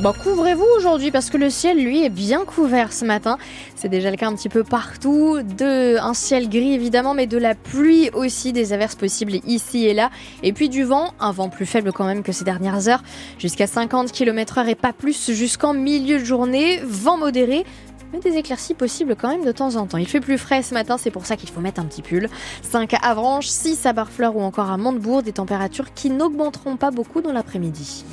[0.00, 3.36] Bon, couvrez-vous aujourd'hui parce que le ciel, lui, est bien couvert ce matin.
[3.74, 5.42] C'est déjà le cas un petit peu partout.
[5.42, 9.94] De, un ciel gris évidemment, mais de la pluie aussi, des averses possibles ici et
[9.94, 10.10] là.
[10.44, 13.02] Et puis du vent, un vent plus faible quand même que ces dernières heures,
[13.40, 16.80] jusqu'à 50 km heure et pas plus jusqu'en milieu de journée.
[16.84, 17.66] Vent modéré,
[18.12, 19.98] mais des éclaircies possibles quand même de temps en temps.
[19.98, 22.28] Il fait plus frais ce matin, c'est pour ça qu'il faut mettre un petit pull.
[22.62, 26.92] 5 à Avranches, 6 à Barfleur ou encore à Montebourg, des températures qui n'augmenteront pas
[26.92, 28.04] beaucoup dans l'après-midi.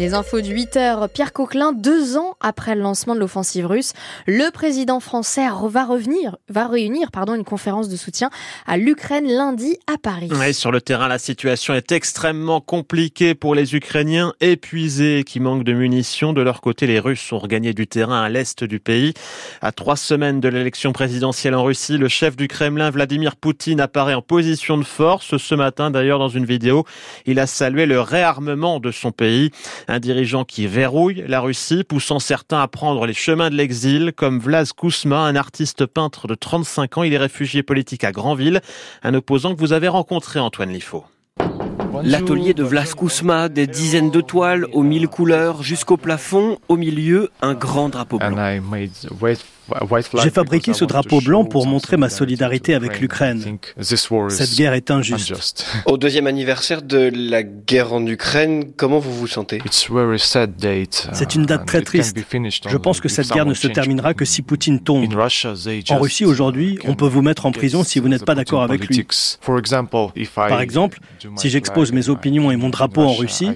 [0.00, 1.08] Les infos de 8 heures.
[1.10, 3.92] Pierre Coquelin, deux ans après le lancement de l'offensive russe,
[4.26, 8.30] le président français va revenir, va réunir, pardon, une conférence de soutien
[8.66, 10.30] à l'Ukraine lundi à Paris.
[10.54, 15.74] sur le terrain, la situation est extrêmement compliquée pour les Ukrainiens épuisés qui manquent de
[15.74, 16.32] munitions.
[16.32, 19.12] De leur côté, les Russes ont regagné du terrain à l'est du pays.
[19.60, 24.14] À trois semaines de l'élection présidentielle en Russie, le chef du Kremlin, Vladimir Poutine, apparaît
[24.14, 25.36] en position de force.
[25.36, 26.86] Ce matin, d'ailleurs, dans une vidéo,
[27.26, 29.50] il a salué le réarmement de son pays.
[29.92, 34.38] Un dirigeant qui verrouille la Russie, poussant certains à prendre les chemins de l'exil, comme
[34.38, 37.02] Vlas Kousma, un artiste peintre de 35 ans.
[37.02, 38.60] Il est réfugié politique à Granville,
[39.02, 41.04] un opposant que vous avez rencontré, Antoine Liffaut.
[42.04, 47.30] L'atelier de Vlas Kousma, des dizaines de toiles aux mille couleurs jusqu'au plafond, au milieu,
[47.42, 48.28] un grand drapeau blanc.
[50.22, 53.58] J'ai fabriqué ce drapeau blanc pour montrer ma solidarité avec l'Ukraine.
[54.28, 55.66] Cette guerre est injuste.
[55.86, 59.60] Au deuxième anniversaire de la guerre en Ukraine, comment vous vous sentez?
[61.12, 62.16] C'est une date très triste.
[62.68, 65.06] Je pense que cette guerre ne se terminera que si Poutine tombe.
[65.90, 68.86] En Russie aujourd'hui, on peut vous mettre en prison si vous n'êtes pas d'accord avec
[68.86, 69.04] lui.
[70.34, 70.98] Par exemple,
[71.36, 73.50] si j'expose mes opinions et mon drapeau en Russie,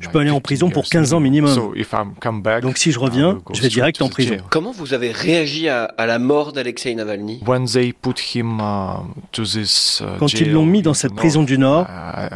[0.00, 1.72] je peux aller en prison pour 15 ans minimum.
[2.62, 4.36] Donc si je reviens, je vais direct en prison.
[4.56, 7.92] Comment vous avez réagi à, la mort d'Alexei Navalny uh, uh,
[10.18, 12.30] Quand ils l'ont mis dans cette prison du Nord, uh,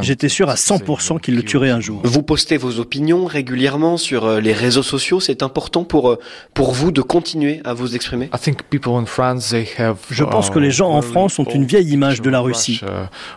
[0.00, 2.00] j'étais sûr à 100% qu'il le tuerait un jour.
[2.04, 5.20] Vous postez vos opinions régulièrement sur euh, les réseaux sociaux.
[5.20, 6.18] C'est important pour, euh,
[6.54, 11.44] pour vous de continuer à vous exprimer Je pense que les gens en France ont
[11.44, 12.80] une vieille image de la Russie.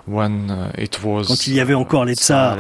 [0.10, 2.60] Quand il y avait encore les tsars.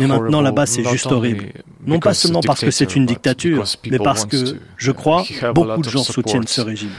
[0.00, 1.52] Mais maintenant là-bas c'est juste horrible.
[1.86, 5.88] Non pas seulement parce que c'est une dictature, mais parce que, je crois, beaucoup de
[5.88, 6.90] gens soutiennent ce régime.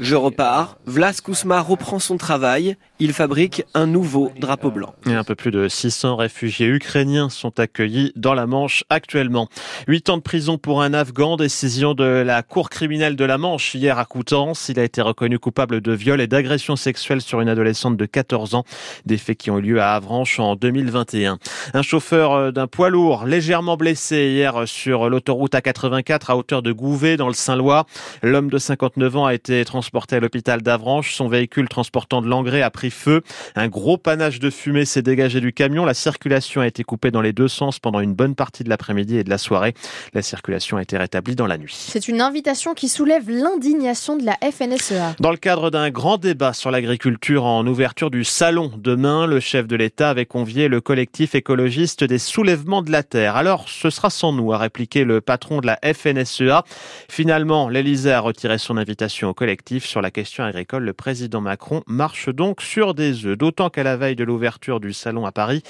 [0.00, 0.78] Je repars.
[0.86, 2.76] Vlas Kousma reprend son travail.
[2.98, 4.94] Il fabrique un nouveau drapeau blanc.
[5.06, 9.48] Et un peu plus de 600 réfugiés ukrainiens sont accueillis dans la Manche actuellement.
[9.86, 13.74] Huit ans de prison pour un Afghan, décision de la Cour criminelle de la Manche
[13.74, 14.70] hier à Coutances.
[14.70, 18.54] Il a été reconnu coupable de viol et d'agression sexuelle sur une adolescente de 14
[18.54, 18.64] ans,
[19.04, 21.38] des faits qui ont eu lieu à Avranches en 2021.
[21.74, 26.72] Un chauffeur euh, d'un poids lourd légèrement blessé hier sur l'autoroute A84 à hauteur de
[26.72, 27.86] Gouvet dans le Saint-Lois.
[28.22, 31.14] L'homme de 59 ans a été transporté à l'hôpital d'Avranches.
[31.14, 33.20] Son véhicule transportant de l'engrais a pris feu.
[33.54, 35.84] Un gros panache de fumée s'est dégagé du camion.
[35.84, 39.18] La circulation a été coupée dans les deux sens pendant une bonne partie de l'après-midi
[39.18, 39.74] et de la soirée.
[40.14, 41.74] La circulation a été rétablie dans la nuit.
[41.76, 45.16] C'est une invitation qui soulève l'indignation de la FNSEA.
[45.20, 49.66] Dans le cadre d'un grand débat sur l'agriculture en ouverture du salon demain, le chef
[49.66, 53.36] de l'État avait convié le collectif écologiste des soulèvements de la terre.
[53.36, 56.64] Alors, ce sera sans nous, a répliqué le patron de la FNSEA.
[57.10, 60.84] Finalement, l'Élysée a retiré son invitation au collectif sur la question agricole.
[60.84, 64.92] Le président Macron marche donc sur des œufs, d'autant qu'à la veille de l'ouverture du
[64.92, 65.62] salon à Paris,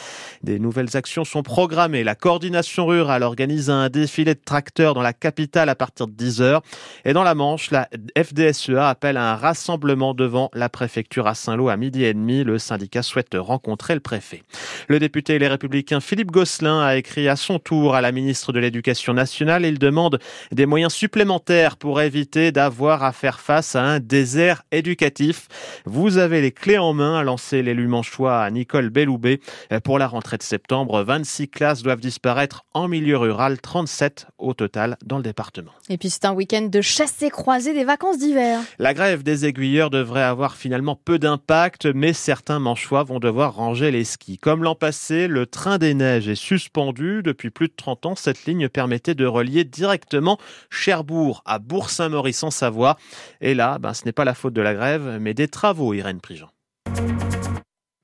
[0.43, 2.05] des nouvelles actions sont programmées.
[2.05, 6.43] La coordination rurale organise un défilé de tracteurs dans la capitale à partir de 10
[6.43, 6.63] heures.
[7.05, 11.69] Et dans la Manche, la FDSEA appelle à un rassemblement devant la préfecture à Saint-Lô
[11.69, 12.45] à midi et demi.
[12.45, 14.43] Le syndicat souhaite rencontrer le préfet.
[14.89, 18.53] Le député et les républicains Philippe Gosselin a écrit à son tour à la ministre
[18.53, 19.65] de l'Éducation nationale.
[19.65, 20.19] Il demande
[20.53, 25.49] des moyens supplémentaires pour éviter d'avoir à faire face un désert éducatif.
[25.85, 29.41] Vous avez les clés en main, a lancé l'élu manchois à Nicole Belloubet.
[29.83, 34.97] Pour la rentrée de septembre, 26 classes doivent disparaître en milieu rural, 37 au total
[35.05, 35.73] dans le département.
[35.89, 38.61] Et puis c'est un week-end de chassé croisé des vacances d'hiver.
[38.79, 43.91] La grève des aiguilleurs devrait avoir finalement peu d'impact, mais certains manchois vont devoir ranger
[43.91, 44.39] les skis.
[44.39, 47.23] Comme l'an passé, le train des neiges est suspendu.
[47.23, 50.39] Depuis plus de 30 ans, cette ligne permettait de relier directement
[50.71, 52.97] Cherbourg à Bourg-Saint-Maurice en Savoie.
[53.41, 56.21] Et là, ben, ce n'est pas la faute de la grève, mais des travaux, Irène
[56.21, 56.51] Prigent.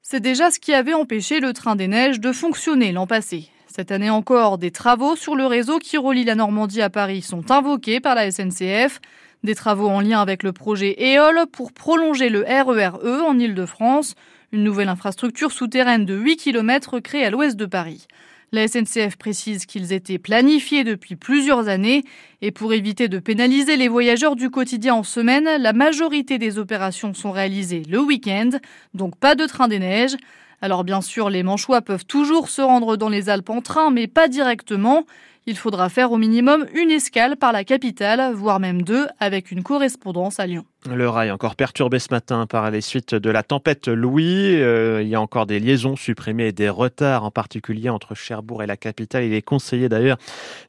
[0.03, 3.49] C'est déjà ce qui avait empêché le train des neiges de fonctionner l'an passé.
[3.75, 7.51] Cette année encore, des travaux sur le réseau qui relie la Normandie à Paris sont
[7.51, 9.01] invoqués par la SNCF.
[9.45, 14.15] Des travaux en lien avec le projet EOL pour prolonger le RERE e en Ile-de-France,
[14.53, 18.07] une nouvelle infrastructure souterraine de 8 km créée à l'ouest de Paris.
[18.55, 22.05] La SNCF précise qu'ils étaient planifiés depuis plusieurs années
[22.43, 27.15] et pour éviter de pénaliser les voyageurs du quotidien en semaine, la majorité des opérations
[27.15, 28.51] sont réalisées le week-end,
[28.93, 30.19] donc pas de train des neiges.
[30.61, 34.07] Alors bien sûr, les Manchois peuvent toujours se rendre dans les Alpes en train, mais
[34.07, 35.07] pas directement.
[35.47, 39.63] Il faudra faire au minimum une escale par la capitale, voire même deux, avec une
[39.63, 40.67] correspondance à Lyon.
[40.91, 44.61] Le rail encore perturbé ce matin par les suites de la tempête Louis.
[44.61, 48.65] Euh, il y a encore des liaisons supprimées et des retards, en particulier entre Cherbourg
[48.65, 49.23] et la capitale.
[49.23, 50.19] Il est conseillé d'ailleurs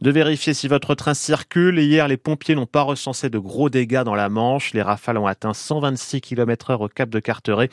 [0.01, 1.79] de vérifier si votre train circule.
[1.79, 4.73] Hier, les pompiers n'ont pas recensé de gros dégâts dans la Manche.
[4.73, 7.69] Les rafales ont atteint 126 km heure au cap de Carteret.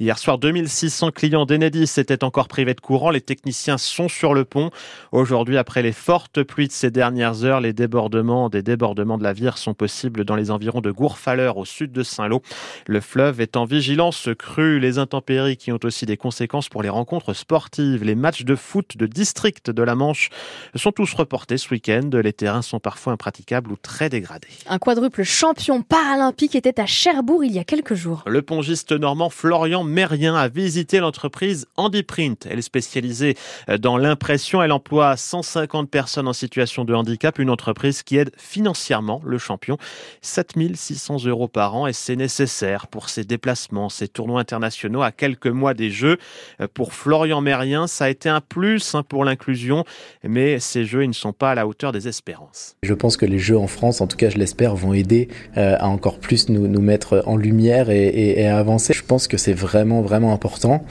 [0.00, 3.10] Hier soir, 2600 clients d'Enedis étaient encore privés de courant.
[3.10, 4.70] Les techniciens sont sur le pont.
[5.12, 9.34] Aujourd'hui, après les fortes pluies de ces dernières heures, les débordements des débordements de la
[9.34, 12.42] Vire sont possibles dans les environs de Gourfaleur au sud de Saint-Lô.
[12.86, 14.80] Le fleuve est en vigilance crue.
[14.80, 18.04] Les intempéries qui ont aussi des conséquences pour les rencontres sportives.
[18.04, 20.30] Les matchs de foot de district de la Manche
[20.74, 22.10] sont tous reportés ce week-end.
[22.12, 24.48] Les terrains sont parfois impraticables ou très dégradés.
[24.66, 28.22] Un quadruple champion paralympique était à Cherbourg il y a quelques jours.
[28.26, 32.46] Le pongiste normand Florian Mérien a visité l'entreprise Handiprint.
[32.48, 33.36] Elle est spécialisée
[33.78, 34.62] dans l'impression.
[34.62, 37.38] Elle emploie 150 personnes en situation de handicap.
[37.38, 39.78] Une entreprise qui aide financièrement le champion.
[40.20, 45.74] 7600 euros par et c'est nécessaire pour ses déplacements, ses tournois internationaux à quelques mois
[45.74, 46.18] des Jeux.
[46.60, 49.84] Euh, pour Florian Mérien, ça a été un plus hein, pour l'inclusion,
[50.22, 52.76] mais ces Jeux ils ne sont pas à la hauteur des espérances.
[52.82, 55.76] Je pense que les Jeux en France, en tout cas je l'espère, vont aider euh,
[55.78, 58.92] à encore plus nous, mettre en lumière et, à avancer.
[58.92, 60.84] Je pense que c'est vraiment vraiment important.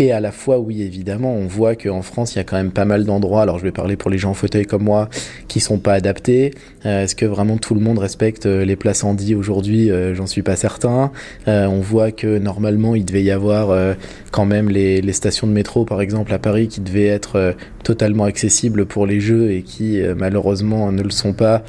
[0.00, 2.70] Et à la fois, oui, évidemment, on voit qu'en France, il y a quand même
[2.70, 5.08] pas mal d'endroits, alors je vais parler pour les gens en fauteuil comme moi,
[5.48, 6.54] qui sont pas adaptés.
[6.86, 10.42] Euh, est-ce que vraiment tout le monde respecte les places Andy aujourd'hui euh, J'en suis
[10.42, 11.10] pas certain.
[11.46, 13.96] on voit que normalement, il devait y avoir
[14.30, 18.86] quand même les, stations de métro, par exemple, à Paris, qui devaient être totalement accessibles
[18.86, 21.64] pour les jeux et qui, malheureusement, ne le sont pas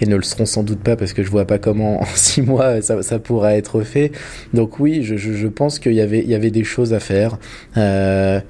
[0.00, 2.42] et ne le seront sans doute pas parce que je vois pas comment en six
[2.42, 4.12] mois ça, pourra être fait.
[4.54, 7.38] Donc oui, je, pense qu'il y avait, des choses à faire.
[7.76, 8.40] Euh,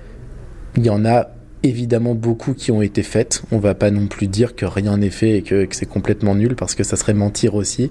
[0.76, 1.30] il y en a
[1.62, 3.42] évidemment beaucoup qui ont été faites.
[3.50, 6.54] On va pas non plus dire que rien n'est fait et que c'est complètement nul
[6.54, 7.90] parce que ça serait mentir aussi.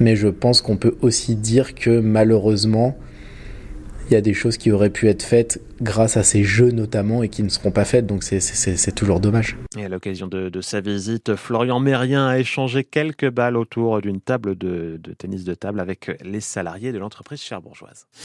[0.00, 2.96] Mais je pense qu'on peut aussi dire que malheureusement,
[4.10, 7.22] il y a des choses qui auraient pu être faites grâce à ces jeux notamment
[7.22, 9.56] et qui ne seront pas faites, donc c'est toujours dommage.
[9.78, 14.56] Et à l'occasion de, sa visite, Florian Mérien a échangé quelques balles autour d'une table
[14.58, 18.06] de, de tennis de table avec les salariés de l'entreprise cherbourgeoise.